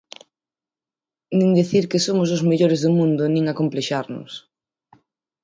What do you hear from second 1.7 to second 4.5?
que somos os mellores do mundo nin acomplexarnos.